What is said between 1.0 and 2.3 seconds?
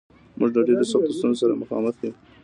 ستونزو سره مخامخ یو